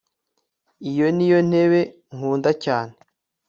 Iyo 0.89 1.07
niyo 1.15 1.39
ntebe 1.49 1.79
nkunda 2.15 2.51
cyane 2.63 2.93